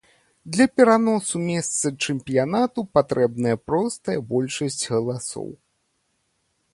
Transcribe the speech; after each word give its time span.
Для 0.53 0.65
пераносу 0.79 1.41
месца 1.41 1.91
чэмпіянату 2.07 2.83
патрэбная 2.99 3.57
простая 3.73 4.15
большасць 4.31 4.81
галасоў. 4.95 5.47